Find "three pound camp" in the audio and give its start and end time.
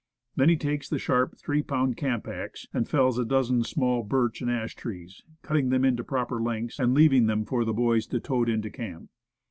1.37-2.27